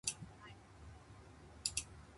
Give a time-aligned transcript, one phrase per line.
[0.03, 0.61] 霧が晴れる。